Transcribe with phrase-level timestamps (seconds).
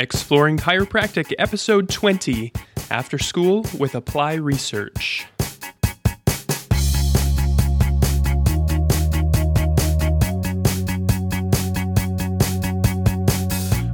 [0.00, 2.54] Exploring Chiropractic, Episode 20
[2.90, 5.26] After School with Apply Research.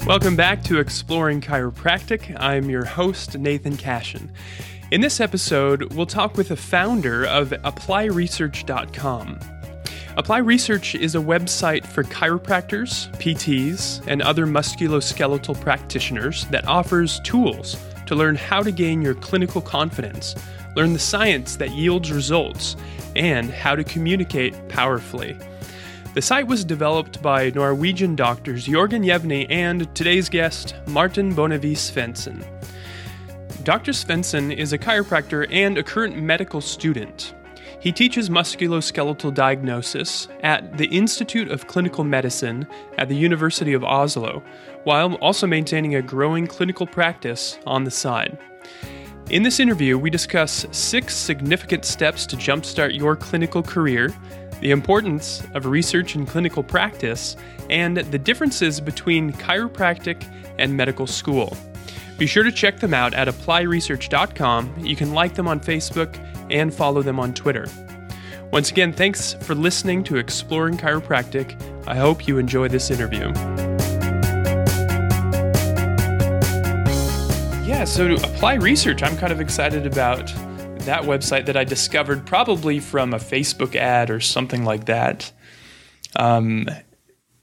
[0.07, 2.37] Welcome back to Exploring Chiropractic.
[2.39, 4.31] I'm your host, Nathan Cashin.
[4.93, 9.56] In this episode, we'll talk with the founder of ApplyResearch.com.
[10.19, 17.77] Apply Research is a website for chiropractors, PTs, and other musculoskeletal practitioners that offers tools
[18.07, 20.35] to learn how to gain your clinical confidence,
[20.75, 22.77] learn the science that yields results,
[23.15, 25.37] and how to communicate powerfully.
[26.15, 32.43] The site was developed by Norwegian doctors Jorgen Jevne and today's guest, Martin Bonnevie Svendsen.
[33.65, 33.93] Dr.
[33.93, 37.35] Svendsen is a chiropractor and a current medical student.
[37.79, 42.67] He teaches musculoskeletal diagnosis at the Institute of Clinical Medicine
[42.99, 44.43] at the University of Oslo,
[44.85, 48.39] while also maintaining a growing clinical practice on the side.
[49.31, 54.15] In this interview, we discuss six significant steps to jumpstart your clinical career,
[54.61, 57.37] the importance of research and clinical practice,
[57.69, 60.25] and the differences between chiropractic
[60.59, 61.57] and medical school.
[62.19, 64.75] Be sure to check them out at applyresearch.com.
[64.79, 66.17] You can like them on Facebook
[66.51, 67.67] and follow them on Twitter.
[68.53, 71.61] Once again, thanks for listening to Exploring Chiropractic.
[71.87, 73.33] I hope you enjoy this interview.
[77.67, 80.27] Yeah, so to apply research, I'm kind of excited about
[80.87, 85.33] that website that I discovered probably from a Facebook ad or something like that.
[86.15, 86.69] Um,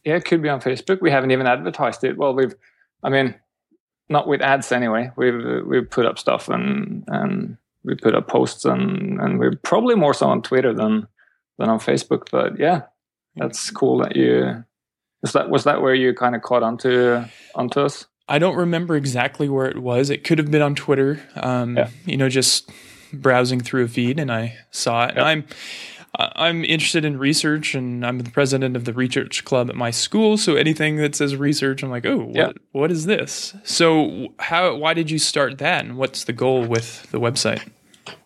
[0.06, 1.02] yeah, it could be on Facebook.
[1.02, 2.18] We haven't even advertised it.
[2.18, 2.56] Well, we've,
[3.04, 3.36] I mean,
[4.10, 5.12] not with ads anyway.
[5.16, 9.96] We've we've put up stuff and and we put up posts and and we're probably
[9.96, 11.08] more so on Twitter than
[11.58, 12.30] than on Facebook.
[12.32, 12.84] But yeah,
[13.36, 14.64] that's cool that you
[15.22, 17.24] was that was that where you kind of caught onto
[17.56, 18.06] onto us.
[18.28, 20.10] I don't remember exactly where it was.
[20.10, 21.22] It could have been on Twitter.
[21.36, 21.90] Um, yeah.
[22.06, 22.70] You know, just
[23.12, 25.18] browsing through a feed and I saw it.
[25.18, 25.46] I'm
[26.16, 30.38] I'm interested in research and I'm the president of the research club at my school.
[30.38, 32.52] So anything that says research, I'm like, oh, what, yeah.
[32.72, 33.56] what is this?
[33.64, 37.68] So how why did you start that and what's the goal with the website?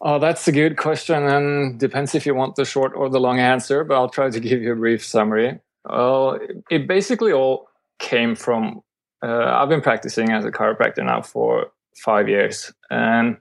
[0.01, 3.39] Oh, that's a good question and depends if you want the short or the long
[3.39, 5.59] answer, but I'll try to give you a brief summary.
[5.85, 7.69] Well, it basically all
[7.99, 8.81] came from
[9.23, 13.37] uh, I've been practicing as a chiropractor now for five years and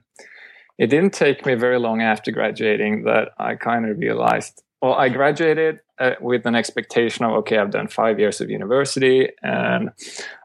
[0.77, 4.63] it didn't take me very long after graduating that I kind of realized.
[4.81, 9.29] Well, I graduated uh, with an expectation of okay, I've done five years of university
[9.41, 9.89] and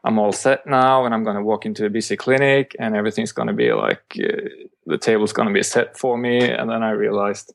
[0.03, 3.31] I'm all set now, and I'm going to walk into a busy clinic, and everything's
[3.31, 4.49] going to be like uh,
[4.87, 6.49] the table's going to be set for me.
[6.49, 7.53] And then I realized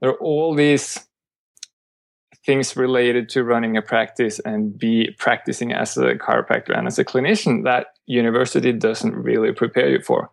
[0.00, 0.98] there are all these
[2.46, 7.04] things related to running a practice and be practicing as a chiropractor and as a
[7.04, 10.30] clinician that university doesn't really prepare you for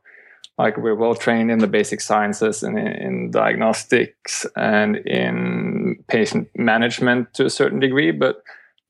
[0.58, 6.48] like we're well trained in the basic sciences and in, in, diagnostics and in patient
[6.56, 8.42] management to a certain degree but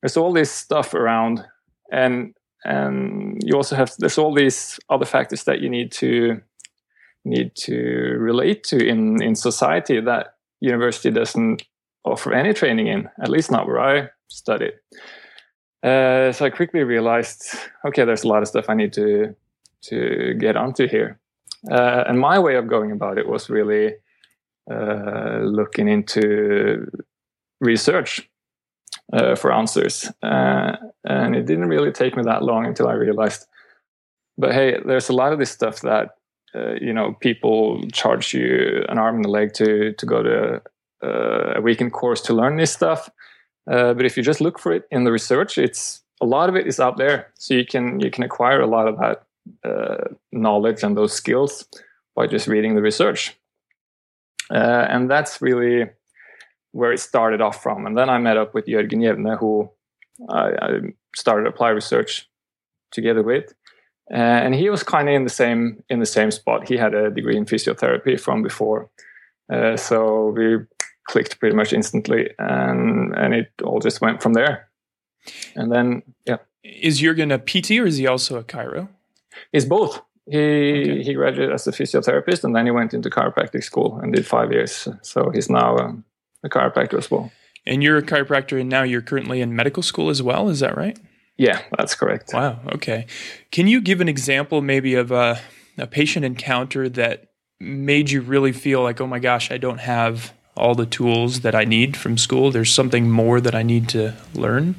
[0.01, 1.43] there's all this stuff around.
[1.91, 2.33] And
[2.63, 6.41] and you also have there's all these other factors that you need to
[7.23, 7.75] need to
[8.19, 11.63] relate to in in society that university doesn't
[12.03, 14.73] offer any training in at least not where i studied.
[15.83, 17.43] Uh, so i quickly realized
[17.85, 19.35] okay there's a lot of stuff i need to
[19.81, 21.19] to get onto here
[21.69, 23.93] uh, and my way of going about it was really
[24.69, 26.89] uh, looking into
[27.61, 28.29] research
[29.13, 30.11] uh, for answers.
[30.21, 30.75] Uh,
[31.05, 33.45] and it didn't really take me that long until I realized,
[34.37, 36.09] but hey, there's a lot of this stuff that
[36.53, 40.61] uh, you know people charge you an arm and a leg to to go to
[41.03, 43.09] uh, a weekend course to learn this stuff.
[43.65, 46.67] but if you just look for it in the research, it's a lot of it
[46.67, 49.26] is out there, so you can you can acquire a lot of that
[49.63, 51.67] uh, knowledge and those skills
[52.15, 53.37] by just reading the research.
[54.49, 55.89] Uh, and that's really
[56.71, 57.85] where it started off from.
[57.85, 59.69] And then I met up with Jörgen Jevne, who
[60.29, 60.69] I, I
[61.15, 62.29] started apply research
[62.91, 63.53] together with.
[64.09, 66.69] Uh, and he was kind of in the same in the same spot.
[66.69, 68.89] He had a degree in physiotherapy from before,
[69.51, 70.59] uh, so we
[71.09, 74.69] clicked pretty much instantly, and and it all just went from there.
[75.55, 76.37] And then, yeah.
[76.63, 78.87] Is Jürgen a PT or is he also a chiro?
[79.51, 80.01] He's both.
[80.29, 81.03] He okay.
[81.03, 84.51] he graduated as a physiotherapist and then he went into chiropractic school and did five
[84.51, 84.87] years.
[85.01, 86.03] So he's now um,
[86.43, 87.31] a chiropractor as well.
[87.65, 90.49] And you're a chiropractor and now you're currently in medical school as well.
[90.49, 90.97] Is that right?
[91.37, 92.31] Yeah, that's correct.
[92.33, 92.59] Wow.
[92.73, 93.05] Okay.
[93.51, 95.39] Can you give an example maybe of a,
[95.77, 97.29] a patient encounter that
[97.59, 101.55] made you really feel like, oh my gosh, I don't have all the tools that
[101.55, 102.51] I need from school?
[102.51, 104.75] There's something more that I need to learn?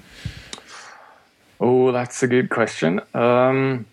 [1.60, 3.00] Oh, that's a good question.
[3.14, 3.86] Um,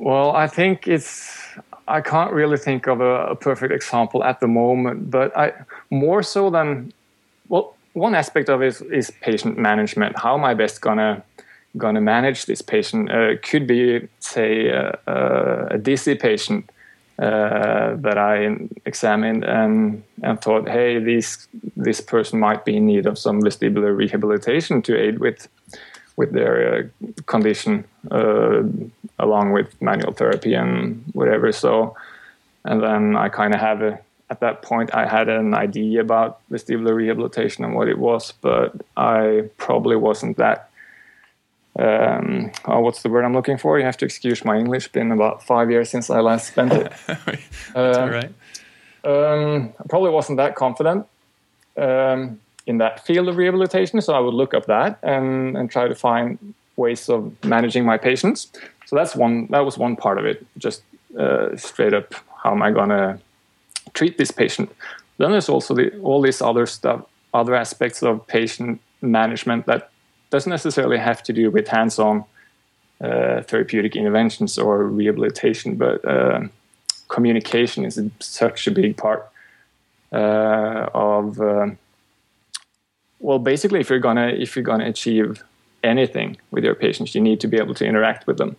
[0.00, 1.38] Well, I think it's.
[1.86, 5.52] I can't really think of a, a, perfect example at the moment, but I
[5.90, 6.92] more so than
[7.48, 10.18] well, one aspect of it is, is patient management.
[10.18, 11.22] How am I best gonna
[11.76, 13.10] gonna manage this patient?
[13.10, 16.70] Uh, could be say uh, uh, a dizzy patient
[17.18, 18.56] uh, that I
[18.86, 23.94] examined and and thought, hey, this this person might be in need of some vestibular
[23.94, 25.46] rehabilitation to aid with
[26.16, 28.62] with their uh, condition, uh,
[29.22, 31.52] along with manual therapy and whatever.
[31.52, 31.96] So,
[32.64, 34.00] and then I kind of have a
[34.30, 38.72] at that point I had an idea about vestibular rehabilitation and what it was, but
[38.96, 40.70] I probably wasn't that.
[41.78, 43.78] Um, oh, what's the word I'm looking for?
[43.78, 44.88] You have to excuse my English.
[44.88, 46.92] Been about five years since I last spent it.
[47.06, 47.38] That's
[47.74, 48.32] uh, all right.
[49.02, 51.06] Um, I probably wasn't that confident.
[51.76, 54.00] Um, in that field of rehabilitation.
[54.00, 57.98] So I would look up that and, and try to find ways of managing my
[57.98, 58.48] patients.
[58.90, 59.46] So that's one.
[59.50, 60.44] That was one part of it.
[60.58, 60.82] Just
[61.16, 63.20] uh, straight up, how am I going to
[63.94, 64.68] treat this patient?
[65.18, 69.90] Then there's also the, all these other stuff, other aspects of patient management that
[70.30, 72.24] doesn't necessarily have to do with hands-on
[73.00, 76.40] uh, therapeutic interventions or rehabilitation, but uh,
[77.06, 79.30] communication is such a big part
[80.12, 81.78] uh, of um,
[83.20, 85.44] well, basically, if you're gonna if you're gonna achieve
[85.84, 88.56] anything with your patients, you need to be able to interact with them,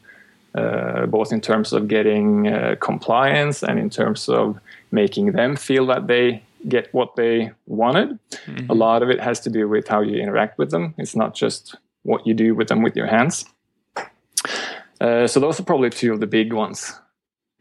[0.55, 4.59] uh, both in terms of getting uh, compliance and in terms of
[4.91, 8.19] making them feel that they get what they wanted.
[8.45, 8.69] Mm-hmm.
[8.69, 10.93] A lot of it has to do with how you interact with them.
[10.97, 13.45] It's not just what you do with them with your hands.
[14.99, 16.93] Uh, so those are probably two of the big ones.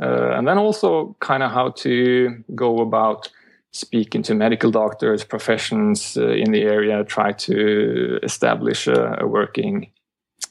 [0.03, 3.29] Uh, and then also kind of how to go about
[3.73, 9.91] speaking to medical doctors, professions uh, in the area, try to establish a, a working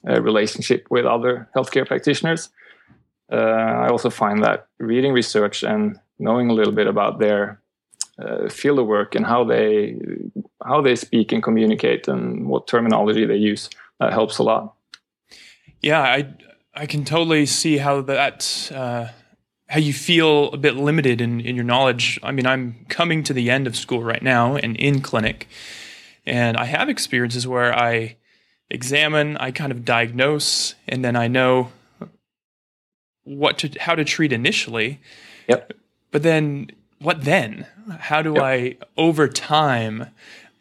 [0.03, 2.50] relationship with other healthcare practitioners.
[3.31, 7.62] Uh, I also find that reading research and knowing a little bit about their
[8.18, 9.95] uh, field of work and how they
[10.65, 13.69] how they speak and communicate and what terminology they use
[14.00, 14.74] helps a lot.
[15.81, 16.33] Yeah, I
[16.74, 19.07] I can totally see how that uh,
[19.68, 22.19] how you feel a bit limited in, in your knowledge.
[22.24, 25.47] I mean, I'm coming to the end of school right now and in clinic,
[26.25, 28.18] and I have experiences where I
[28.69, 31.71] examine, I kind of diagnose, and then I know
[33.24, 35.00] what to how to treat initially.
[35.48, 35.74] Yep.
[36.12, 37.68] But then what then?
[38.00, 38.44] How do yep.
[38.44, 40.07] I over time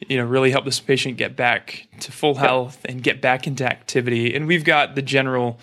[0.07, 3.65] you know really help this patient get back to full health and get back into
[3.65, 4.35] activity?
[4.35, 5.59] And we've got the general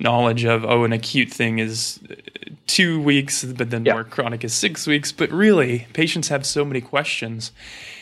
[0.00, 2.14] knowledge of oh an acute thing is uh,
[2.66, 3.94] two weeks but then yeah.
[3.94, 7.50] more chronic is six weeks but really patients have so many questions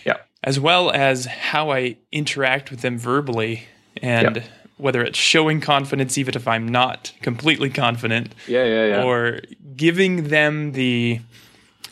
[0.04, 3.64] yeah as well as how i interact with them verbally
[4.02, 4.42] and yeah.
[4.76, 9.40] whether it's showing confidence even if i'm not completely confident yeah yeah yeah or
[9.76, 11.20] giving them the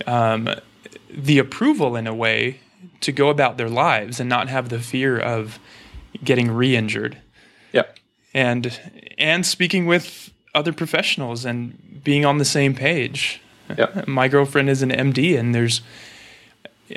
[0.07, 0.49] um,
[1.11, 2.59] the approval in a way
[3.01, 5.59] to go about their lives and not have the fear of
[6.23, 7.19] getting re-injured
[7.73, 7.85] yeah
[8.33, 8.81] and
[9.19, 13.41] and speaking with other professionals and being on the same page.
[13.77, 14.07] Yep.
[14.07, 15.81] My girlfriend is an MD, and there's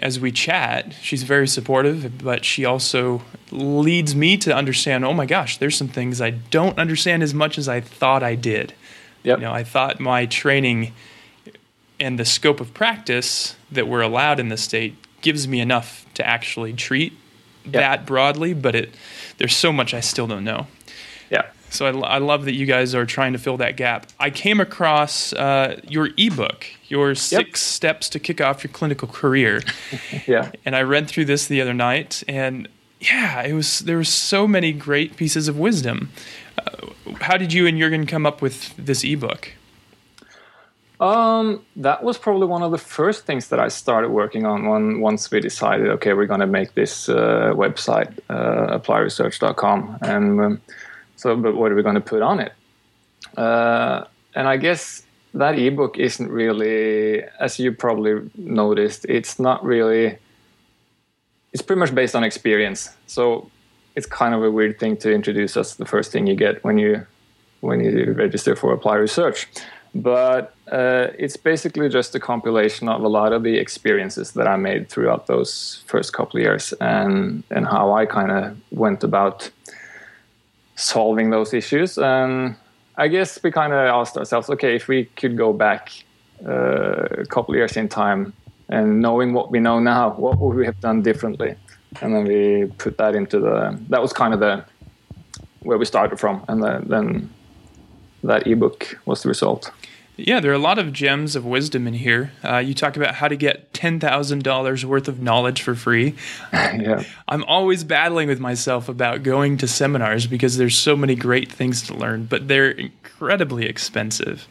[0.02, 3.22] as we chat, she's very supportive, but she also
[3.52, 5.06] leads me to understand.
[5.06, 8.36] Oh my gosh, there's some things I don't understand as much as I thought I
[8.36, 8.74] did.
[9.24, 9.40] Yep.
[9.40, 10.94] You know, I thought my training
[12.00, 16.26] and the scope of practice that we're allowed in the state gives me enough to
[16.26, 17.14] actually treat
[17.66, 17.74] yep.
[17.74, 18.94] that broadly, but it
[19.38, 20.68] there's so much I still don't know.
[21.30, 21.48] Yeah.
[21.70, 24.08] So I, I, love that you guys are trying to fill that gap.
[24.20, 27.18] I came across uh, your ebook, your yep.
[27.18, 29.62] six steps to kick off your clinical career.
[30.28, 30.52] yeah.
[30.66, 32.68] And I read through this the other night, and
[33.00, 36.12] yeah, it was there were so many great pieces of wisdom.
[36.58, 36.88] Uh,
[37.22, 39.54] how did you and Jurgen come up with this ebook?
[41.00, 45.00] Um, that was probably one of the first things that I started working on when
[45.00, 50.62] once we decided, okay, we're going to make this uh, website, uh, applyresearch.com, and um,
[51.18, 52.54] so, but what are we going to put on it?
[53.36, 54.06] Uh,
[54.36, 60.18] and I guess that ebook isn't really, as you probably noticed, it's not really.
[61.54, 62.90] It's pretty much based on experience.
[63.08, 63.50] So
[63.96, 66.78] it's kind of a weird thing to introduce as the first thing you get when
[66.78, 67.06] you
[67.62, 69.48] when you register for apply research.
[69.96, 74.56] But uh, it's basically just a compilation of a lot of the experiences that I
[74.56, 79.50] made throughout those first couple years and and how I kind of went about
[80.78, 81.98] solving those issues.
[81.98, 82.56] And
[82.96, 85.92] I guess we kind of asked ourselves, okay, if we could go back
[86.48, 88.32] uh, a couple years in time
[88.70, 91.56] and knowing what we know now, what would we have done differently?
[92.02, 93.78] And then we put that into the.
[93.90, 94.64] That was kind of the
[95.62, 97.30] where we started from, and then
[98.24, 99.72] that ebook was the result.
[100.18, 102.32] Yeah, there are a lot of gems of wisdom in here.
[102.44, 106.16] Uh, you talk about how to get ten thousand dollars worth of knowledge for free.
[106.54, 111.52] yeah, I'm always battling with myself about going to seminars because there's so many great
[111.52, 114.48] things to learn, but they're incredibly expensive.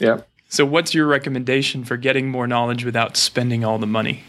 [0.00, 0.22] yeah.
[0.48, 4.24] So, what's your recommendation for getting more knowledge without spending all the money?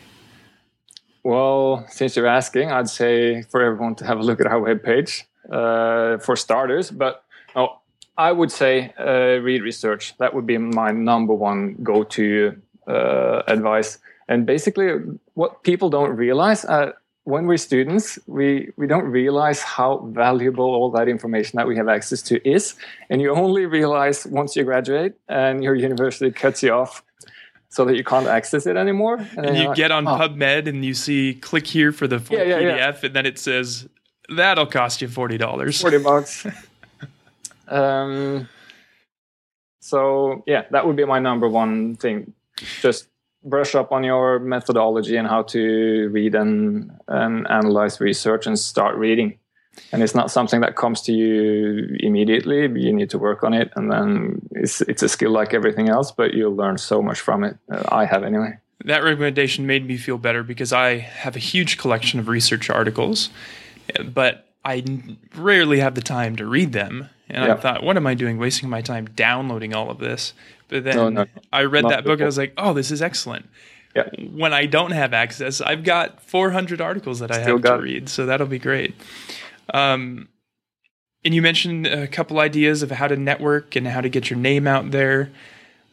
[1.23, 5.23] Well, since you're asking, I'd say for everyone to have a look at our webpage
[5.51, 6.91] uh, for starters.
[6.91, 7.23] But
[7.55, 7.79] oh,
[8.17, 10.17] I would say uh, read research.
[10.17, 13.99] That would be my number one go-to uh, advice.
[14.27, 14.89] And basically,
[15.33, 16.93] what people don't realize uh,
[17.25, 21.89] when we're students, we we don't realize how valuable all that information that we have
[21.89, 22.75] access to is.
[23.09, 27.03] And you only realize once you graduate and your university cuts you off
[27.69, 29.17] so that you can't access it anymore.
[29.35, 30.17] And, and you like, get on oh.
[30.17, 33.05] PubMed and you see click here for the full yeah, yeah, PDF, yeah.
[33.07, 33.89] and then it says
[34.29, 35.81] that'll cost you forty dollars.
[35.81, 36.47] Forty bucks.
[37.67, 38.47] um.
[39.79, 42.33] So yeah, that would be my number one thing.
[42.81, 43.07] Just
[43.43, 48.95] brush up on your methodology and how to read and, and analyze research and start
[48.95, 49.37] reading
[49.91, 53.71] and it's not something that comes to you immediately you need to work on it
[53.75, 57.43] and then it's it's a skill like everything else but you'll learn so much from
[57.43, 61.39] it uh, i have anyway that recommendation made me feel better because i have a
[61.39, 63.29] huge collection of research articles
[64.13, 64.83] but i
[65.35, 68.69] rarely have the time to read them and i thought what am i doing wasting
[68.69, 70.33] my time downloading all of this?
[70.67, 73.01] But then no, no, i read that book and i was like oh this is
[73.01, 73.47] excellent.
[73.95, 74.09] Yeah.
[74.33, 78.09] when i don't have access i've got 400 articles that i Still have to read
[78.09, 78.93] so that'll be great.
[79.73, 80.27] Um,
[81.25, 84.37] and you mentioned a couple ideas of how to network and how to get your
[84.37, 85.31] name out there.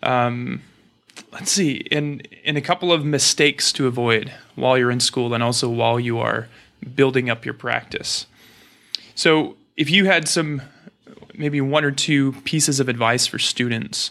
[0.02, 0.62] Um,
[1.32, 5.42] let's see, and and a couple of mistakes to avoid while you're in school and
[5.42, 6.48] also while you are
[6.94, 8.26] building up your practice.
[9.14, 10.60] So, if you had some
[11.34, 14.10] maybe one or two pieces of advice for students,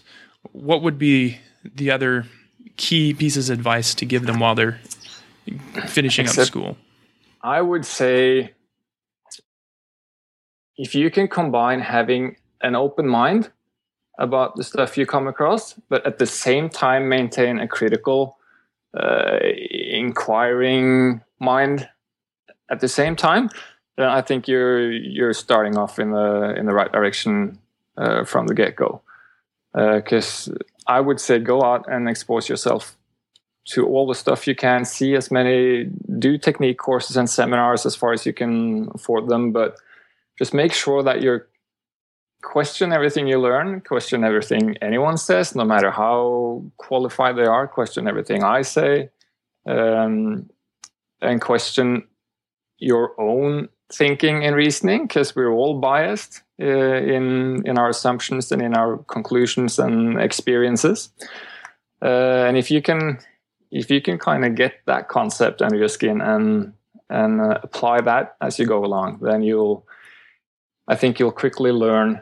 [0.52, 2.26] what would be the other
[2.78, 4.80] key pieces of advice to give them while they're
[5.88, 6.78] finishing Except, up school?
[7.42, 8.54] I would say
[10.78, 13.52] if you can combine having an open mind
[14.20, 18.38] about the stuff you come across, but at the same time maintain a critical,
[18.98, 21.88] uh, inquiring mind
[22.70, 23.50] at the same time,
[24.02, 27.60] then I think you're you're starting off in the in the right direction
[27.98, 29.02] uh, from the get go.
[29.74, 30.56] Because uh,
[30.88, 32.98] I would say go out and expose yourself
[33.66, 35.86] to all the stuff you can, see as many,
[36.20, 39.78] do technique courses and seminars as far as you can afford them, but
[40.38, 41.42] just make sure that you
[42.42, 48.08] question everything you learn, question everything anyone says, no matter how qualified they are, question
[48.08, 49.10] everything I say,
[49.68, 50.50] um,
[51.22, 52.08] and question
[52.80, 58.62] your own thinking and reasoning because we're all biased uh, in in our assumptions and
[58.62, 61.10] in our conclusions and experiences.
[62.02, 63.20] Uh, and if you can
[63.72, 66.74] if you can kind of get that concept under your skin and
[67.10, 69.86] and uh, apply that as you go along, then you'll
[70.88, 72.22] I think you'll quickly learn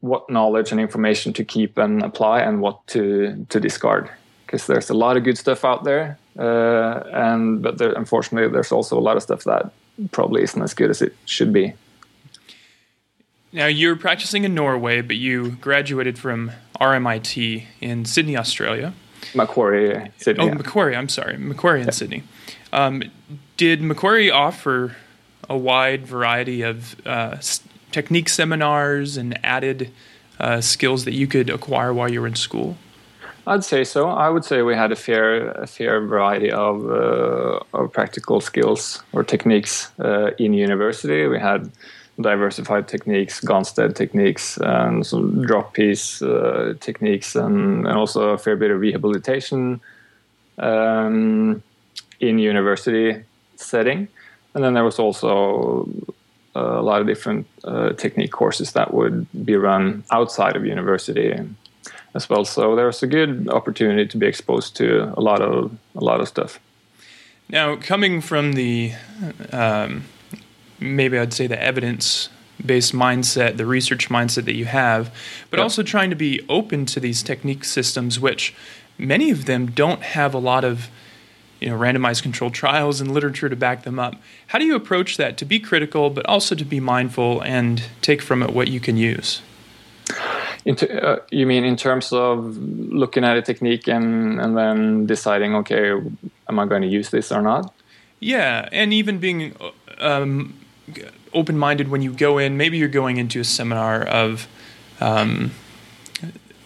[0.00, 4.10] what knowledge and information to keep and apply and what to to discard
[4.46, 8.72] because there's a lot of good stuff out there uh, and but there, unfortunately there's
[8.72, 9.72] also a lot of stuff that
[10.10, 11.74] probably isn't as good as it should be
[13.52, 18.92] now you're practicing in norway but you graduated from rmit in sydney australia
[19.34, 21.92] macquarie sydney oh macquarie i'm sorry macquarie in yeah.
[21.92, 22.22] sydney
[22.72, 23.02] um,
[23.56, 24.96] did macquarie offer
[25.48, 27.38] a wide variety of uh,
[27.90, 29.90] technique seminars and added
[30.38, 32.76] uh, skills that you could acquire while you were in school?
[33.48, 34.10] I'd say so.
[34.10, 39.02] I would say we had a fair, a fair variety of, uh, of practical skills
[39.12, 41.26] or techniques uh, in university.
[41.26, 41.70] We had
[42.20, 48.56] diversified techniques, Gonstead techniques, and some drop piece uh, techniques, and, and, also a fair
[48.56, 49.80] bit of rehabilitation
[50.58, 51.62] um,
[52.20, 53.22] in university
[53.56, 54.08] setting.
[54.52, 55.88] And then there was also
[56.54, 61.32] a lot of different uh, technique courses that would be run outside of university
[62.14, 62.44] as well.
[62.44, 66.28] So there's a good opportunity to be exposed to a lot of a lot of
[66.28, 66.60] stuff.
[67.48, 68.92] Now, coming from the
[69.52, 70.04] um,
[70.80, 72.28] maybe I'd say the evidence
[72.64, 75.14] based mindset, the research mindset that you have,
[75.50, 75.64] but yep.
[75.64, 78.54] also trying to be open to these technique systems, which
[78.98, 80.90] many of them don't have a lot of
[81.60, 84.14] you know, randomized controlled trials and literature to back them up.
[84.48, 88.22] How do you approach that to be critical, but also to be mindful and take
[88.22, 89.42] from it what you can use?
[90.68, 95.92] Uh, you mean in terms of looking at a technique and, and then deciding, okay,
[96.48, 97.72] am I going to use this or not?
[98.20, 99.54] Yeah, and even being
[99.98, 100.58] um,
[101.32, 104.48] open minded when you go in, maybe you're going into a seminar of
[105.00, 105.52] um,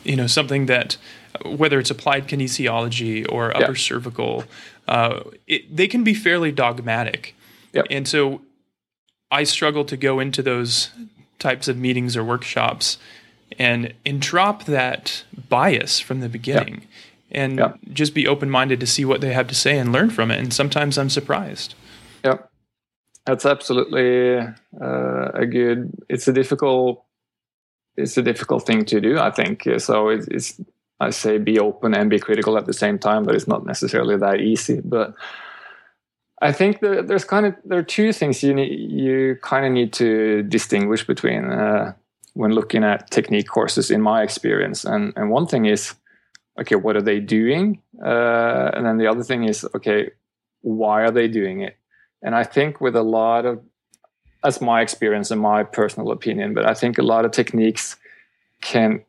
[0.04, 0.96] you know, something that
[1.44, 4.44] whether it's applied kinesiology or upper cervical,
[4.88, 7.34] uh, it, they can be fairly dogmatic.
[7.72, 7.86] Yep.
[7.90, 8.42] And so
[9.30, 10.90] I struggle to go into those
[11.38, 12.98] types of meetings or workshops
[13.58, 16.86] and and drop that bias from the beginning
[17.30, 17.60] and
[17.92, 20.38] just be open minded to see what they have to say and learn from it.
[20.38, 21.74] And sometimes I'm surprised.
[22.24, 22.48] Yep.
[23.24, 25.92] That's absolutely uh, a good.
[26.08, 27.04] It's a difficult.
[27.96, 29.18] It's a difficult thing to do.
[29.18, 30.08] I think so.
[30.08, 30.60] It's, it's
[30.98, 34.16] I say be open and be critical at the same time, but it's not necessarily
[34.16, 34.80] that easy.
[34.82, 35.14] But
[36.40, 39.72] I think that there's kind of there are two things you need, you kind of
[39.72, 41.92] need to distinguish between uh,
[42.34, 43.90] when looking at technique courses.
[43.90, 45.94] In my experience, and and one thing is,
[46.60, 47.82] okay, what are they doing?
[48.04, 50.10] Uh, and then the other thing is, okay,
[50.62, 51.76] why are they doing it?
[52.22, 53.60] And I think with a lot of
[54.42, 57.96] that's my experience and my personal opinion, but I think a lot of techniques
[58.60, 59.04] can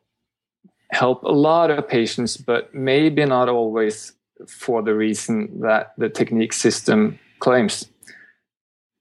[0.92, 4.12] help a lot of patients, but maybe not always
[4.46, 7.88] for the reason that the technique system claims.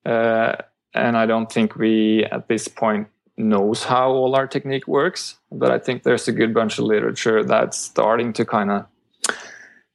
[0.06, 0.56] Uh,
[0.94, 5.72] and I don't think we at this point knows how all our technique works, but
[5.72, 8.86] I think there's a good bunch of literature that's starting to kind of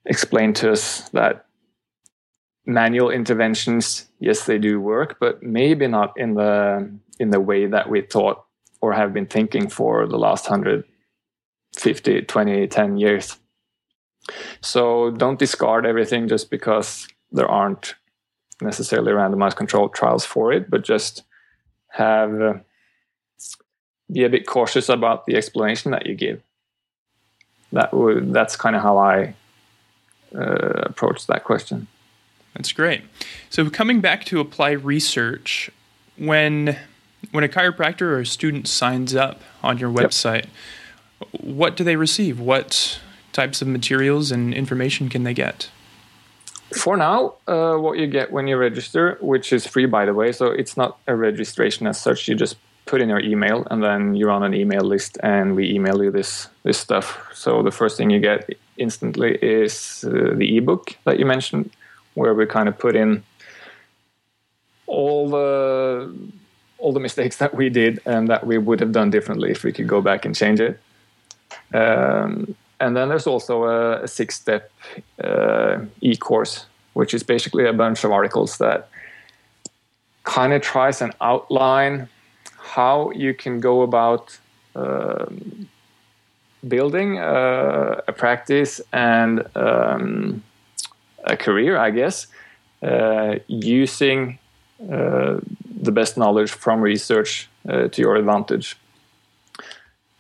[0.05, 1.47] explain to us that
[2.67, 7.89] manual interventions, yes, they do work, but maybe not in the in the way that
[7.89, 8.45] we thought
[8.81, 10.85] or have been thinking for the last 100
[11.77, 13.39] 50, 20, 10 years.
[14.61, 17.95] So don't discard everything just because there aren't
[18.61, 21.23] necessarily randomized controlled trials for it, but just
[21.91, 22.63] have
[24.11, 26.43] be a bit cautious about the explanation that you give.
[27.73, 29.35] That would that's kind of how I
[30.35, 31.87] uh, approach that question.
[32.55, 33.03] That's great.
[33.51, 35.71] So coming back to apply research,
[36.17, 36.79] when
[37.31, 40.53] when a chiropractor or a student signs up on your website, yep
[41.33, 42.41] what do they receive?
[42.41, 43.01] What
[43.33, 45.71] types of materials and information can they get?
[46.77, 50.33] For now, uh, what you get when you register, which is free by the way,
[50.33, 52.29] so it's not a registration as such.
[52.29, 52.57] You just
[52.89, 56.11] put in your email and then you're on an email list and we email you
[56.11, 57.07] this this stuff.
[57.35, 61.71] So the first thing you get instantly is uh, the ebook that you mentioned,
[62.15, 63.23] where we kind of put in
[64.87, 66.13] all the
[66.79, 69.73] all the mistakes that we did and that we would have done differently if we
[69.73, 70.81] could go back and change it.
[71.75, 74.71] Um, and then there's also a, a six step
[75.23, 78.89] uh, e course, which is basically a bunch of articles that
[80.23, 82.09] kind of tries and outline
[82.69, 84.39] how you can go about
[84.75, 85.69] um,
[86.67, 90.43] building uh, a practice and um,
[91.25, 92.27] a career, I guess,
[92.83, 94.39] uh, using
[94.83, 95.39] uh,
[95.83, 98.77] the best knowledge from research uh, to your advantage.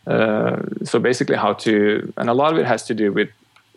[0.07, 3.29] Uh, so basically, how to, and a lot of it has to do with,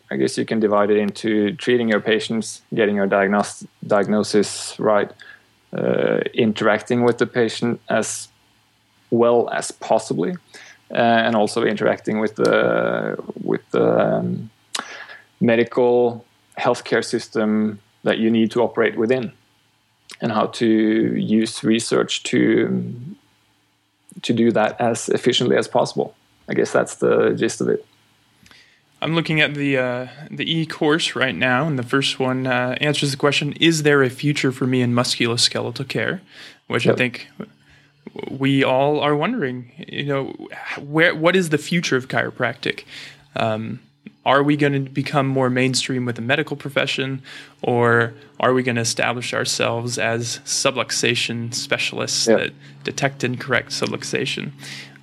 [0.10, 5.12] I guess you can divide it into treating your patients, getting your diagnos- diagnosis right,
[5.78, 8.31] uh, interacting with the patient as
[9.12, 10.32] well as possibly,
[10.92, 14.50] uh, and also interacting with the with the um,
[15.40, 16.26] medical
[16.58, 19.32] healthcare system that you need to operate within,
[20.22, 20.68] and how to
[21.16, 22.94] use research to
[24.22, 26.16] to do that as efficiently as possible.
[26.50, 27.86] I guess that's the gist of it.
[29.02, 32.78] I'm looking at the uh, the e course right now, and the first one uh,
[32.80, 36.22] answers the question: Is there a future for me in musculoskeletal care?
[36.68, 36.96] Which yep.
[36.96, 37.28] I think
[38.30, 39.72] we all are wondering.
[39.88, 40.48] You know,
[40.80, 42.84] where what is the future of chiropractic?
[43.36, 43.80] Um,
[44.26, 47.24] are we going to become more mainstream with the medical profession,
[47.64, 52.38] or are we going to establish ourselves as subluxation specialists yep.
[52.38, 54.52] that detect and correct subluxation?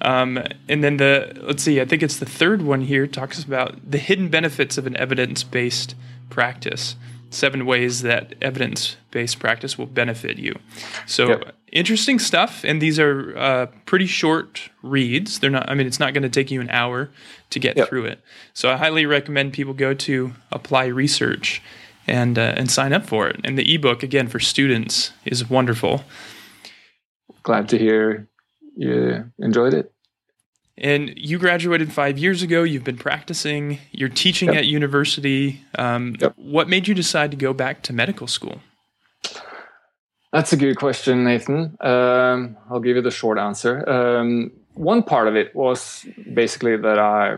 [0.00, 3.90] Um, and then the let's see, I think it's the third one here talks about
[3.90, 5.96] the hidden benefits of an evidence-based
[6.30, 6.94] practice.
[7.31, 10.59] Seven ways that evidence-based practice will benefit you.
[11.07, 11.55] So yep.
[11.73, 15.38] interesting stuff, and these are uh, pretty short reads.
[15.38, 15.69] They're not.
[15.69, 17.11] I mean, it's not going to take you an hour
[17.51, 17.88] to get yep.
[17.88, 18.21] through it.
[18.55, 21.61] So I highly recommend people go to Apply Research
[22.07, 23.41] and uh, and sign up for it.
[23.45, 26.05] And the ebook again for students is wonderful.
[27.43, 28.29] Glad to hear
[28.75, 29.93] you enjoyed it.
[30.79, 32.62] And you graduated five years ago.
[32.62, 33.79] You've been practicing.
[33.91, 34.59] You're teaching yep.
[34.59, 35.61] at university.
[35.77, 36.35] Um, yep.
[36.37, 38.61] What made you decide to go back to medical school?
[40.33, 41.77] That's a good question, Nathan.
[41.81, 43.88] Um, I'll give you the short answer.
[43.88, 47.37] Um, one part of it was basically that I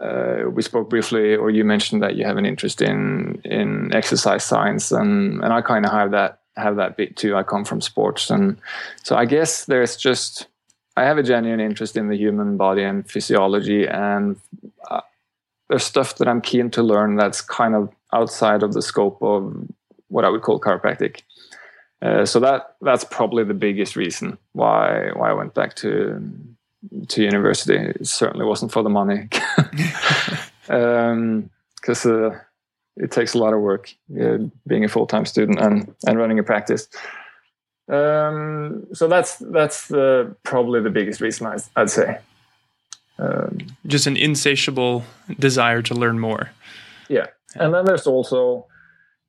[0.00, 4.42] uh, we spoke briefly, or you mentioned that you have an interest in in exercise
[4.42, 7.36] science, and and I kind of have that have that bit too.
[7.36, 8.56] I come from sports, and
[9.02, 10.46] so I guess there's just
[10.96, 14.36] I have a genuine interest in the human body and physiology, and
[14.90, 15.00] uh,
[15.68, 19.68] there's stuff that I'm keen to learn that's kind of outside of the scope of
[20.08, 21.22] what I would call chiropractic.
[22.00, 26.22] Uh, so that that's probably the biggest reason why why I went back to
[27.08, 27.76] to university.
[27.76, 29.28] It certainly wasn't for the money,
[30.60, 31.50] because um,
[32.04, 32.30] uh,
[32.96, 36.38] it takes a lot of work uh, being a full time student and and running
[36.38, 36.88] a practice.
[37.88, 42.18] Um, so that's that's the, probably the biggest reason I, would say.
[43.18, 45.04] Um, Just an insatiable
[45.38, 46.50] desire to learn more.
[47.08, 48.66] Yeah, and then there's also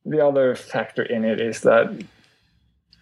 [0.06, 1.88] the other factor in it is that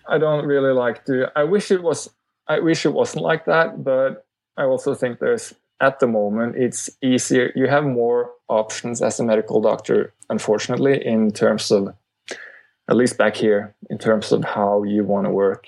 [0.08, 1.32] I don't really like to.
[1.36, 2.10] I wish it was.
[2.48, 4.26] I wish it wasn't like that, but
[4.58, 7.52] I also think there's at the moment it's easier.
[7.56, 11.94] You have more options as a medical doctor, unfortunately, in terms of
[12.90, 15.68] at least back here in terms of how you want to work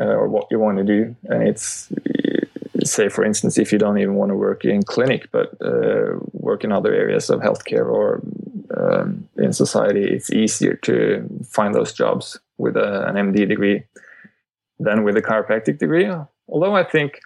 [0.00, 1.16] uh, or what you want to do.
[1.24, 1.92] And it's
[2.84, 6.64] say, for instance, if you don't even want to work in clinic but uh, work
[6.64, 8.20] in other areas of healthcare or
[8.76, 13.84] um, in society, it's easier to find those jobs with a, an MD degree
[14.78, 16.10] than with a chiropractic degree.
[16.48, 17.20] Although I think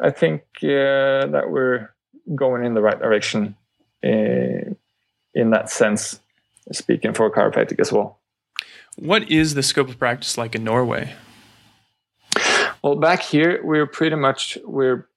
[0.00, 1.90] I think uh, that we're
[2.34, 3.56] going in the right direction
[4.04, 4.74] uh,
[5.34, 6.20] in that sense,
[6.72, 8.18] speaking for chiropractic as well.
[8.96, 11.14] What is the scope of practice like in Norway?
[12.82, 15.08] Well, back here we're pretty much we're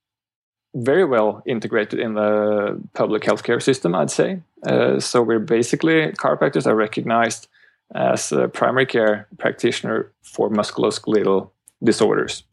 [0.73, 4.41] very well integrated in the public healthcare system, I'd say.
[4.65, 7.47] Uh, so we're basically chiropractors are recognized
[7.95, 11.49] as a primary care practitioner for musculoskeletal
[11.83, 12.43] disorders.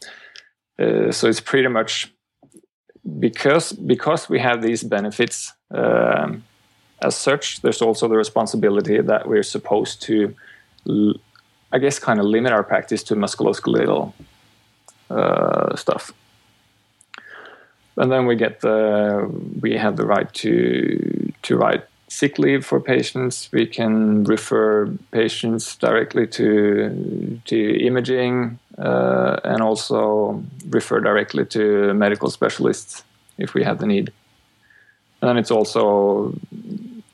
[0.78, 2.12] Uh, so it's pretty much
[3.18, 6.44] because because we have these benefits um,
[7.02, 7.62] as such.
[7.62, 10.34] There's also the responsibility that we're supposed to
[10.87, 14.12] I guess, kind of limit our practice to musculoskeletal
[15.11, 16.12] uh, stuff.
[17.97, 22.81] And then we get the we have the right to to write sick leave for
[22.81, 23.49] patients.
[23.53, 32.31] We can refer patients directly to to imaging uh, and also refer directly to medical
[32.31, 33.05] specialists
[33.38, 34.12] if we have the need.
[35.20, 36.35] And then it's also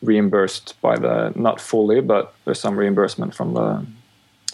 [0.02, 3.86] reimbursed by the not fully, but there's some reimbursement from the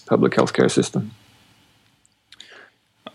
[0.07, 1.13] public healthcare system.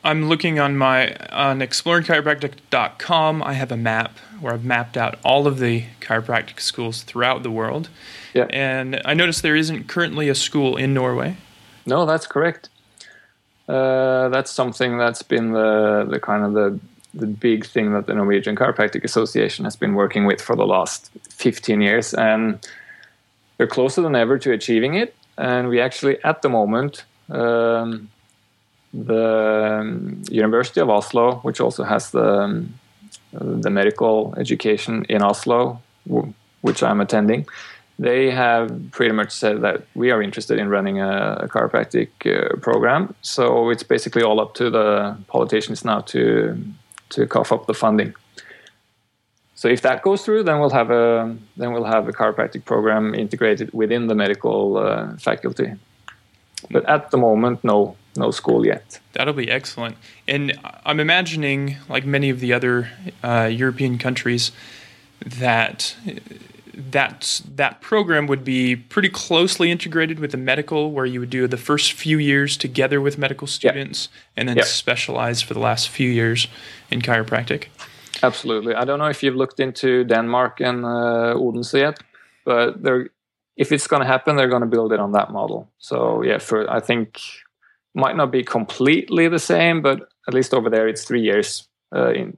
[0.04, 3.44] I'm looking on my on exploringchiropractic.com.
[3.44, 7.52] I have a map where I've mapped out all of the chiropractic schools throughout the
[7.52, 7.90] world.
[8.34, 8.48] Yeah.
[8.50, 11.38] And I noticed there isn't currently a school in Norway.
[11.86, 12.70] No, that's correct.
[13.68, 16.80] Uh, that's something that's been the the kind of the
[17.14, 21.12] the big thing that the Norwegian Chiropractic Association has been working with for the last
[21.30, 22.66] 15 years, and
[23.58, 25.16] they're closer than ever to achieving it.
[25.38, 28.10] And we actually, at the moment, um,
[28.94, 32.74] the University of Oslo, which also has the um,
[33.32, 35.82] the medical education in Oslo,
[36.62, 37.48] which I'm attending,
[37.98, 42.58] they have pretty much said that we are interested in running a, a chiropractic uh,
[42.58, 43.14] program.
[43.22, 46.62] So it's basically all up to the politicians now to
[47.12, 48.14] to cough up the funding.
[49.56, 53.14] So if that goes through, then we'll have a then we'll have a chiropractic program
[53.14, 55.74] integrated within the medical uh, faculty.
[56.72, 59.00] But at the moment, no no school yet.
[59.14, 59.98] That'll be excellent.
[60.28, 62.90] And I'm imagining, like many of the other
[63.24, 64.52] uh, European countries,
[65.24, 65.96] that
[66.74, 71.48] that that program would be pretty closely integrated with the medical, where you would do
[71.48, 74.24] the first few years together with medical students, yep.
[74.38, 74.66] and then yep.
[74.66, 76.48] specialize for the last few years
[76.90, 77.68] in chiropractic.
[78.24, 78.76] Absolutely.
[78.76, 82.00] I don't know if you've looked into Denmark and uh, Odense yet,
[82.46, 83.10] but they're
[83.58, 85.70] if it's going to happen, they're going to build it on that model.
[85.78, 87.20] So yeah, for I think
[87.94, 92.12] might not be completely the same, but at least over there it's three years uh,
[92.12, 92.38] in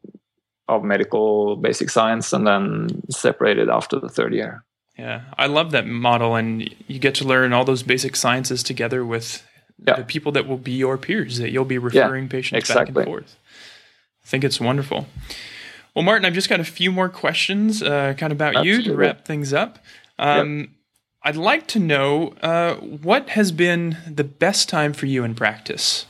[0.68, 4.64] of medical basic science and then separated after the third year.
[4.98, 9.04] Yeah, I love that model, and you get to learn all those basic sciences together
[9.04, 9.46] with
[9.86, 9.96] yeah.
[9.96, 12.94] the people that will be your peers that you'll be referring yeah, patients exactly.
[12.94, 13.38] back and forth.
[14.24, 15.08] I think it's wonderful.
[15.96, 18.84] Well, Martin, I've just got a few more questions, uh, kind of about Absolutely.
[18.84, 19.80] you to wrap things up.
[20.18, 20.70] Um, yep.
[21.24, 26.06] I'd like to know uh, what has been the best time for you in practice.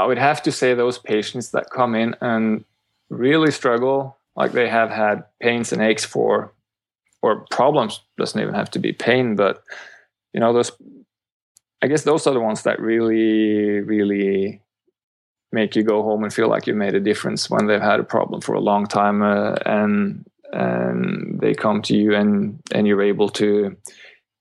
[0.00, 2.64] I would have to say those patients that come in and
[3.10, 6.52] really struggle, like they have had pains and aches for,
[7.20, 9.62] or problems doesn't even have to be pain, but
[10.32, 10.72] you know those.
[11.82, 14.62] I guess those are the ones that really, really
[15.52, 18.04] make you go home and feel like you made a difference when they've had a
[18.04, 23.02] problem for a long time, uh, and and they come to you and and you're
[23.02, 23.76] able to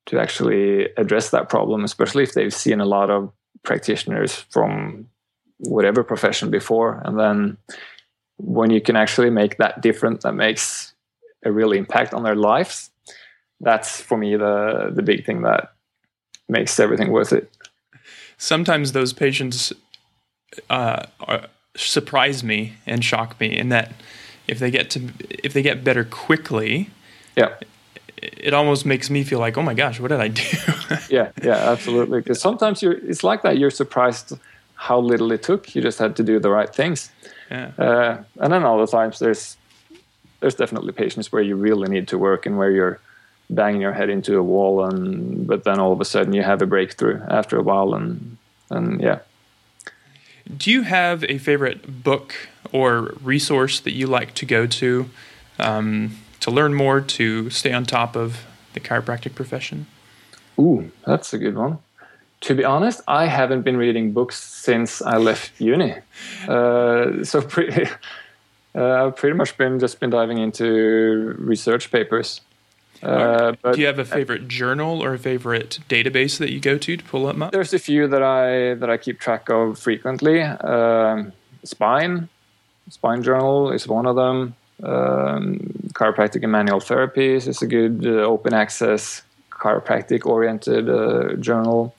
[0.05, 3.31] to actually address that problem, especially if they've seen a lot of
[3.63, 5.09] practitioners from
[5.59, 7.57] whatever profession before, and then
[8.37, 10.93] when you can actually make that difference that makes
[11.43, 12.91] a real impact on their lives.
[13.61, 15.73] That's for me the the big thing that
[16.47, 17.51] makes everything worth it.
[18.37, 19.73] Sometimes those patients
[20.69, 23.91] uh, are, surprise me and shock me in that
[24.47, 25.09] if they get to
[25.43, 26.89] if they get better quickly,
[27.35, 27.55] yeah,
[28.17, 30.43] it almost makes me feel like, oh my gosh, what did I do?
[31.09, 32.19] yeah, yeah, absolutely.
[32.19, 33.57] Because sometimes you're it's like that.
[33.57, 34.37] You're surprised
[34.79, 35.75] how little it took.
[35.75, 37.11] You just had to do the right things.
[37.51, 37.71] Yeah.
[37.77, 39.57] Uh, and then other times there's
[40.39, 43.01] there's definitely patients where you really need to work and where you're
[43.49, 46.61] banging your head into a wall and but then all of a sudden you have
[46.61, 48.37] a breakthrough after a while and
[48.69, 49.19] and yeah
[50.55, 52.35] do you have a favorite book
[52.71, 55.09] or resource that you like to go to
[55.57, 59.87] um, to learn more to stay on top of the chiropractic profession
[60.57, 61.79] ooh that's a good one
[62.41, 65.95] to be honest i haven't been reading books since i left uni
[66.47, 67.85] uh, so pretty
[68.75, 72.41] uh, I've pretty much been just been diving into research papers
[73.01, 76.97] uh, Do you have a favorite journal or a favorite database that you go to
[76.97, 77.51] to pull up?
[77.51, 80.41] There's a few that I that I keep track of frequently.
[80.41, 81.31] Um,
[81.63, 82.27] Spine,
[82.89, 84.55] Spine Journal is one of them.
[84.83, 85.59] Um,
[85.93, 91.93] chiropractic and manual therapies is a good uh, open access chiropractic oriented uh, journal.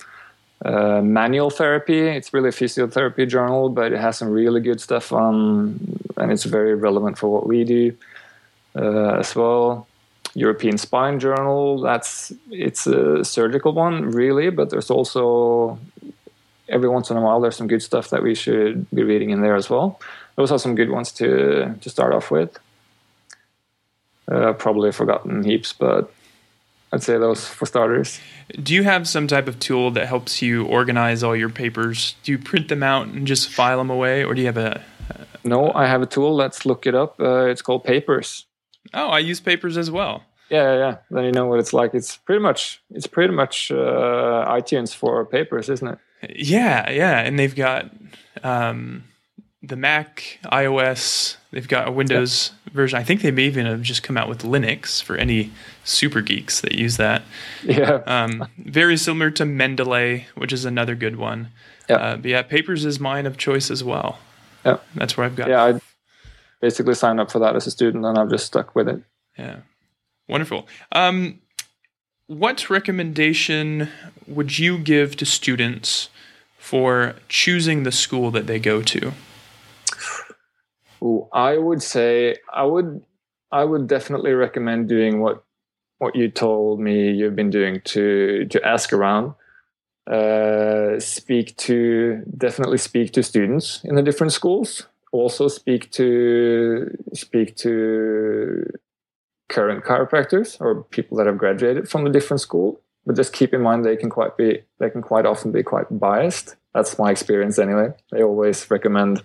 [0.64, 5.12] Uh, manual therapy, it's really a physiotherapy journal, but it has some really good stuff
[5.12, 5.80] on,
[6.18, 7.96] and it's very relevant for what we do
[8.76, 9.86] uh, as well.
[10.34, 11.80] European Spine Journal.
[11.80, 15.78] That's it's a surgical one, really, but there's also
[16.68, 19.40] every once in a while there's some good stuff that we should be reading in
[19.40, 19.98] there as well.
[20.36, 22.58] Those are some good ones to to start off with.
[24.30, 26.12] Uh, probably forgotten heaps, but
[26.92, 28.18] I'd say those for starters.
[28.62, 32.16] Do you have some type of tool that helps you organize all your papers?
[32.24, 34.82] Do you print them out and just file them away, or do you have a?
[35.44, 36.34] no, I have a tool.
[36.34, 37.20] Let's look it up.
[37.20, 38.46] Uh, it's called Papers.
[38.92, 40.24] Oh, I use papers as well.
[40.48, 40.96] Yeah, yeah.
[41.10, 41.94] Then you know what it's like.
[41.94, 45.98] It's pretty much it's pretty much uh, iTunes for papers, isn't it?
[46.36, 47.20] Yeah, yeah.
[47.20, 47.90] And they've got
[48.42, 49.04] um,
[49.62, 51.36] the Mac, iOS.
[51.50, 52.72] They've got a Windows yeah.
[52.72, 52.98] version.
[52.98, 55.50] I think they may even have just come out with Linux for any
[55.84, 57.22] super geeks that use that.
[57.62, 58.02] Yeah.
[58.06, 61.48] Um, very similar to Mendeley, which is another good one.
[61.88, 61.96] Yeah.
[61.96, 64.18] Uh, but yeah, Papers is mine of choice as well.
[64.64, 64.78] Yeah.
[64.94, 65.48] That's where I've got.
[65.48, 65.80] Yeah, I
[66.60, 69.02] basically signed up for that as a student, and I've just stuck with it.
[69.38, 69.60] Yeah,
[70.28, 70.68] wonderful.
[70.92, 71.40] Um,
[72.26, 73.88] what recommendation
[74.26, 76.10] would you give to students
[76.58, 79.12] for choosing the school that they go to?
[81.32, 83.02] I would say I would
[83.52, 85.44] I would definitely recommend doing what
[85.98, 89.34] what you told me you've been doing to to ask around.
[90.10, 94.86] Uh, speak to definitely speak to students in the different schools.
[95.12, 98.64] Also speak to speak to
[99.48, 102.80] current chiropractors or people that have graduated from a different school.
[103.04, 105.86] But just keep in mind they can quite be they can quite often be quite
[105.90, 106.56] biased.
[106.74, 107.88] That's my experience anyway.
[108.12, 109.22] They always recommend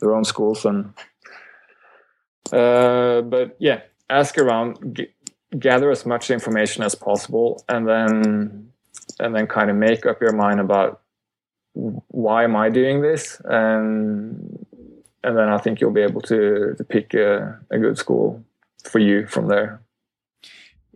[0.00, 0.92] their own schools and
[2.52, 5.08] uh, but yeah ask around g-
[5.58, 8.70] gather as much information as possible and then
[9.18, 11.00] and then kind of make up your mind about
[11.72, 14.62] why am i doing this and
[15.24, 18.44] and then I think you'll be able to to pick a, a good school
[18.84, 19.82] for you from there.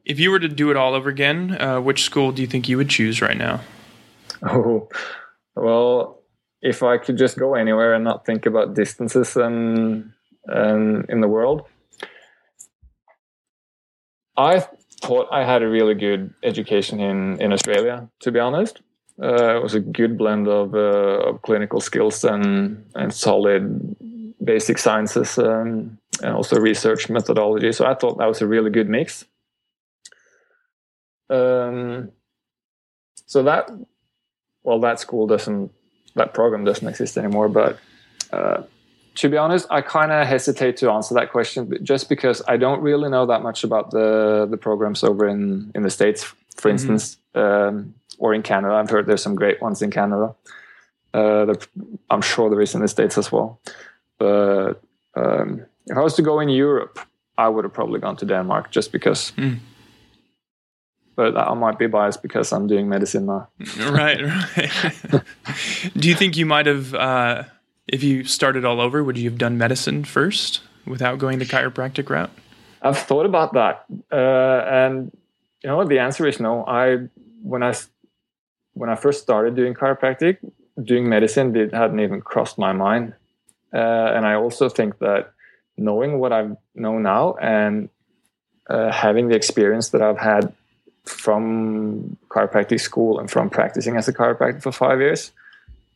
[0.05, 2.69] If you were to do it all over again, uh, which school do you think
[2.69, 3.61] you would choose right now?
[4.43, 4.89] Oh,
[5.55, 6.21] well,
[6.63, 10.13] if I could just go anywhere and not think about distances and
[10.47, 11.67] and in the world,
[14.37, 14.67] I
[15.03, 18.09] thought I had a really good education in in Australia.
[18.21, 18.81] To be honest,
[19.23, 23.97] uh, it was a good blend of, uh, of clinical skills and and solid
[24.43, 27.73] basic sciences um, and also research methodology.
[27.73, 29.25] So I thought that was a really good mix.
[31.29, 32.13] Um,
[33.27, 33.69] so that,
[34.63, 35.73] well, that school doesn't,
[36.15, 37.49] that program doesn't exist anymore.
[37.49, 37.79] But
[38.33, 38.63] uh,
[39.17, 42.81] to be honest, I kind of hesitate to answer that question just because I don't
[42.81, 46.71] really know that much about the the programs over in in the states, for mm-hmm.
[46.71, 48.75] instance, um, or in Canada.
[48.75, 50.35] I've heard there's some great ones in Canada.
[51.15, 51.55] Uh,
[52.11, 53.59] I'm sure there is in the states as well.
[54.19, 54.83] But
[55.15, 56.99] um, if I was to go in Europe,
[57.39, 59.33] I would have probably gone to Denmark just because.
[59.37, 59.59] Mm.
[61.15, 63.49] But I might be biased because I'm doing medicine now.
[63.91, 65.23] right, right.
[65.97, 67.45] Do you think you might have, uh,
[67.89, 72.09] if you started all over, would you have done medicine first without going the chiropractic
[72.11, 72.31] route?
[72.83, 75.17] I've thought about that, uh, and
[75.63, 76.65] you know the answer is no.
[76.67, 77.09] I
[77.43, 77.75] when I
[78.75, 80.39] when I first started doing chiropractic,
[80.83, 83.15] doing medicine did hadn't even crossed my mind.
[83.73, 83.79] Uh,
[84.15, 85.33] and I also think that
[85.77, 87.89] knowing what I know now and
[88.69, 90.53] uh, having the experience that I've had
[91.05, 95.33] from chiropractic school and from practicing as a chiropractor for five years,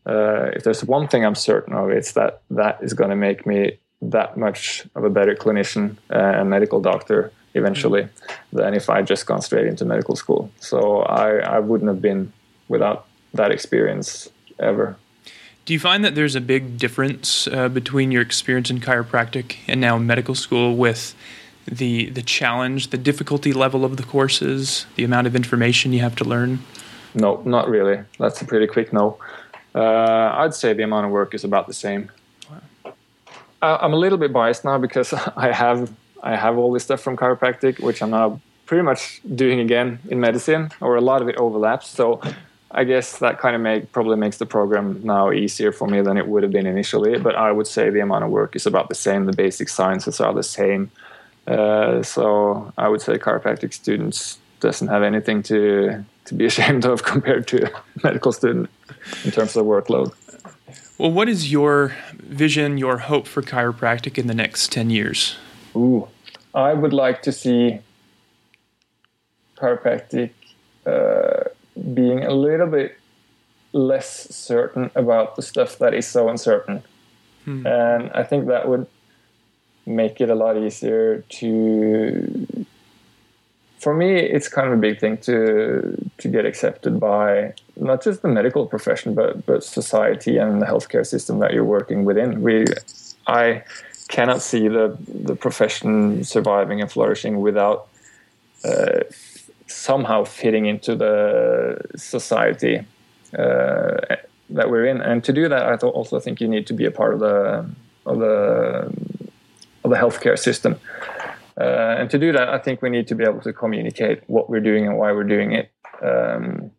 [0.07, 3.47] uh, if there's one thing I'm certain of, it's that that is going to make
[3.47, 8.57] me that much of a better clinician and medical doctor eventually mm-hmm.
[8.57, 10.51] than if I just gone straight into medical school.
[10.61, 12.33] So I, I wouldn't have been
[12.69, 14.97] without that experience ever.
[15.67, 19.81] Do you find that there's a big difference uh, between your experience in chiropractic and
[19.81, 21.15] now medical school with
[21.67, 26.17] the the challenge, the difficulty level of the courses, the amount of information you have
[26.17, 26.61] to learn?
[27.15, 28.03] No, not really.
[28.19, 29.19] That's a pretty quick no.
[29.75, 32.11] Uh, I'd say the amount of work is about the same.
[32.51, 32.93] Wow.
[33.63, 37.17] I'm a little bit biased now because I have I have all this stuff from
[37.17, 41.37] chiropractic, which I'm now pretty much doing again in medicine, or a lot of it
[41.37, 41.89] overlaps.
[41.89, 42.21] So
[42.71, 46.17] I guess that kind of make probably makes the program now easier for me than
[46.17, 47.19] it would have been initially.
[47.19, 49.25] But I would say the amount of work is about the same.
[49.27, 50.91] The basic sciences are the same.
[51.47, 57.03] Uh, so I would say chiropractic students doesn't have anything to to be ashamed of
[57.03, 57.71] compared to
[58.05, 58.71] medical student
[59.25, 60.13] in terms of workload.
[60.99, 65.37] Well, what is your vision, your hope for chiropractic in the next ten years?
[65.75, 66.09] Ooh,
[66.55, 67.81] I would like to see
[69.57, 70.31] chiropractic
[70.87, 71.45] uh,
[71.95, 72.97] being a little bit
[73.73, 76.83] less certain about the stuff that is so uncertain.
[77.45, 77.67] Hmm.
[77.67, 78.87] And I think that would
[79.87, 82.60] make it a lot easier to
[83.81, 88.23] for me it's kind of a big thing to to get accepted by not just
[88.23, 92.65] the medical profession but but society and the healthcare system that you're working within we
[93.27, 93.63] i
[94.09, 97.89] cannot see the the profession surviving and flourishing without
[98.65, 99.01] uh,
[99.67, 102.85] somehow fitting into the society
[103.39, 104.17] uh,
[104.51, 105.01] that we're in.
[105.01, 107.71] And to do that, I also think you need to be a part of the
[108.07, 108.93] of the
[109.85, 110.79] of the healthcare system.
[111.59, 114.49] Uh, and to do that, I think we need to be able to communicate what
[114.51, 115.71] we're doing and why we're doing it
[116.03, 116.71] um,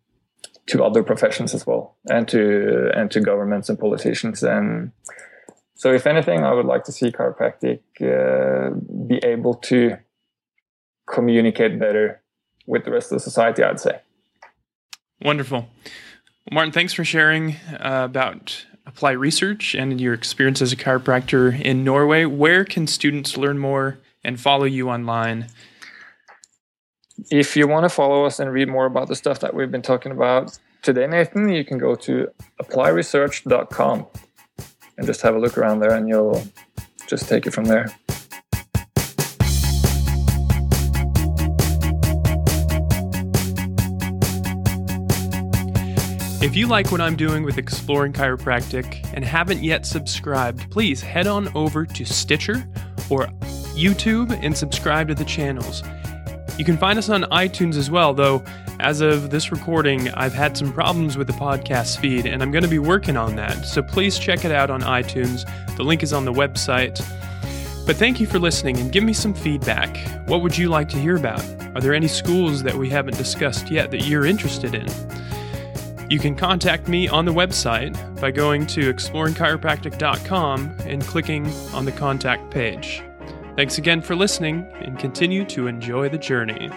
[0.68, 4.44] to other professions as well, and to and to governments and politicians.
[4.44, 4.92] And
[5.76, 8.76] so, if anything, I would like to see chiropractic uh,
[9.08, 9.98] be able to
[11.08, 12.22] communicate better
[12.66, 14.00] with the rest of society, I'd say.
[15.22, 15.68] Wonderful.
[16.52, 21.84] Martin, thanks for sharing uh, about Apply Research and your experience as a chiropractor in
[21.84, 22.26] Norway.
[22.26, 25.48] Where can students learn more and follow you online?
[27.30, 29.82] If you want to follow us and read more about the stuff that we've been
[29.82, 32.28] talking about today, Nathan, you can go to
[32.62, 34.08] applyresearch.com
[34.98, 36.44] and just have a look around there and you'll
[37.08, 37.94] just take it from there.
[46.42, 51.28] If you like what I'm doing with Exploring Chiropractic and haven't yet subscribed, please head
[51.28, 52.68] on over to Stitcher
[53.12, 53.30] or
[53.82, 55.84] YouTube and subscribe to the channels.
[56.58, 58.44] You can find us on iTunes as well, though,
[58.80, 62.64] as of this recording, I've had some problems with the podcast feed, and I'm going
[62.64, 63.66] to be working on that.
[63.66, 65.46] So please check it out on iTunes.
[65.78, 67.00] The link is on the website.
[67.86, 69.98] But thank you for listening and give me some feedback.
[70.28, 71.44] What would you like to hear about?
[71.76, 74.88] Are there any schools that we haven't discussed yet that you're interested in?
[76.10, 81.92] You can contact me on the website by going to exploringchiropractic.com and clicking on the
[81.92, 83.04] contact page.
[83.56, 86.70] Thanks again for listening and continue to enjoy the journey.